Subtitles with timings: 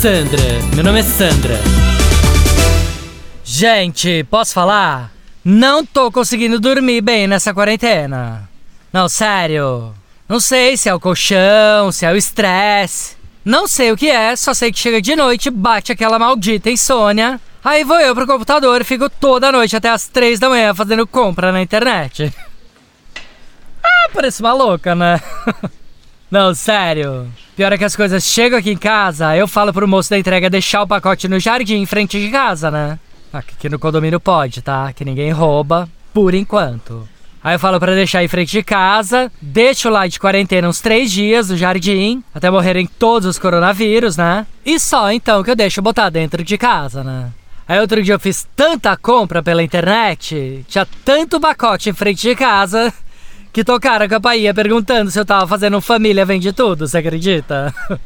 [0.00, 0.42] Sandra,
[0.74, 1.60] meu nome é Sandra.
[3.44, 5.12] Gente, posso falar?
[5.44, 8.48] Não tô conseguindo dormir bem nessa quarentena.
[8.90, 9.92] Não, sério.
[10.26, 13.14] Não sei se é o colchão, se é o estresse.
[13.44, 17.38] Não sei o que é, só sei que chega de noite, bate aquela maldita insônia.
[17.62, 21.06] Aí vou eu pro computador e fico toda noite até as três da manhã fazendo
[21.06, 22.32] compra na internet.
[23.84, 25.20] ah, parece uma louca, né?
[26.30, 27.30] Não, sério.
[27.60, 30.48] Pior é que as coisas chegam aqui em casa, eu falo pro moço da entrega
[30.48, 32.98] deixar o pacote no jardim em frente de casa, né?
[33.30, 34.90] Aqui no condomínio pode, tá?
[34.94, 37.06] Que ninguém rouba, por enquanto.
[37.44, 41.12] Aí eu falo para deixar em frente de casa, deixo lá de quarentena uns três
[41.12, 44.46] dias no jardim, até morrerem todos os coronavírus, né?
[44.64, 47.28] E só então que eu deixo botar dentro de casa, né?
[47.68, 52.34] Aí outro dia eu fiz tanta compra pela internet, tinha tanto pacote em frente de
[52.34, 52.90] casa,
[53.52, 57.74] que tocaram a campainha perguntando se eu tava fazendo família vende tudo, você acredita?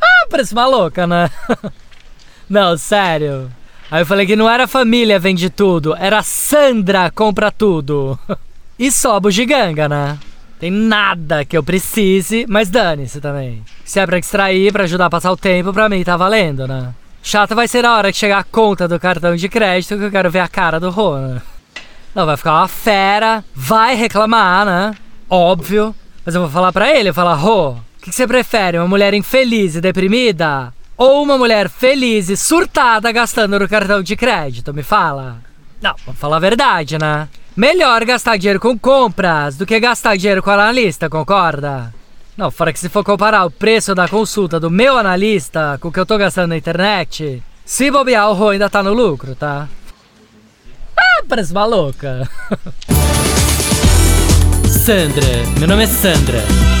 [0.00, 1.30] ah, parece louca, né?
[2.48, 3.50] não, sério.
[3.90, 8.18] Aí eu falei que não era família vende tudo, era Sandra compra tudo.
[8.78, 10.18] e só bugiganga, né?
[10.58, 13.62] Tem nada que eu precise, mas dane-se também.
[13.84, 16.92] Se é pra extrair, pra ajudar a passar o tempo, pra mim tá valendo, né?
[17.22, 20.10] Chato vai ser a hora que chegar a conta do cartão de crédito que eu
[20.10, 21.42] quero ver a cara do Rona.
[22.18, 24.92] Não, vai ficar uma fera, vai reclamar, né?
[25.30, 25.94] Óbvio.
[26.26, 28.76] Mas eu vou falar pra ele, eu vou falar, Rô, o que, que você prefere?
[28.76, 30.74] Uma mulher infeliz e deprimida?
[30.96, 34.74] Ou uma mulher feliz e surtada gastando no cartão de crédito?
[34.74, 35.36] Me fala.
[35.80, 37.28] Não, vamos falar a verdade, né?
[37.56, 41.94] Melhor gastar dinheiro com compras do que gastar dinheiro com analista, concorda?
[42.36, 45.92] Não, fora que se for comparar o preço da consulta do meu analista com o
[45.92, 49.68] que eu tô gastando na internet, se bobear o Rô ainda tá no lucro, tá?
[51.28, 52.28] Parece uma louca.
[54.84, 55.22] Sandra,
[55.58, 56.77] meu nome é Sandra.